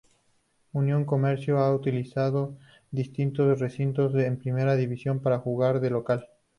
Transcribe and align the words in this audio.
Unión 0.73 1.05
Comercio 1.05 1.59
ha 1.59 1.75
utilizado 1.75 2.57
distintos 2.89 3.59
recintos 3.59 4.15
en 4.15 4.39
Primera 4.39 4.75
División 4.75 5.19
para 5.19 5.37
jugar 5.37 5.79
de 5.79 5.91
local. 5.91 6.27